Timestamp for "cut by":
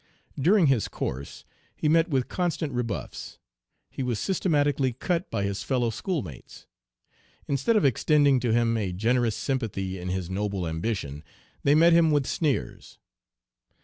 4.93-5.43